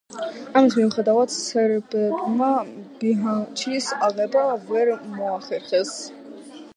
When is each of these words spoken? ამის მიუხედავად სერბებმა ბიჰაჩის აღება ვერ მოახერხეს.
ამის 0.59 0.75
მიუხედავად 0.77 1.33
სერბებმა 1.33 2.47
ბიჰაჩის 3.03 3.91
აღება 4.07 4.47
ვერ 4.71 4.91
მოახერხეს. 5.13 5.93